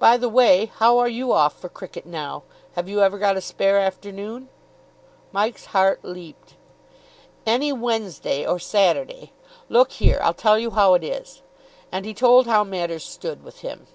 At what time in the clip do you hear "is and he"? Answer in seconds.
11.04-12.12